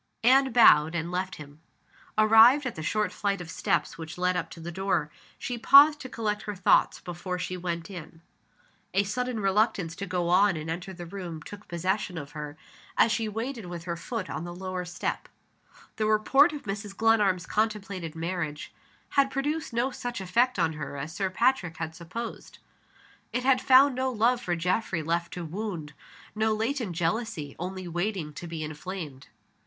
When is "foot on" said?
13.95-14.43